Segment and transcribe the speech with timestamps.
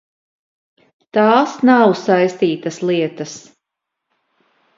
[1.17, 3.37] Tās nav saistītas lietas.